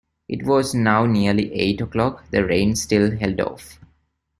It 0.27 0.41
was 0.47 0.73
now 0.73 1.05
nearly 1.05 1.53
eight 1.53 1.79
o'clock; 1.79 2.27
the 2.31 2.43
rain 2.43 2.75
still 2.75 3.15
held 3.19 3.39
off. 3.39 3.77